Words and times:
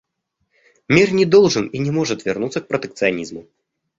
Мир 0.87 1.11
не 1.13 1.25
должен 1.25 1.67
и 1.67 1.77
не 1.77 1.91
может 1.91 2.25
вернуться 2.25 2.59
к 2.61 2.67
протекционизму. 2.67 3.45